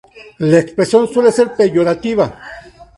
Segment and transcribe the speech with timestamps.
[0.39, 2.35] La expresión suele ser peyorativa.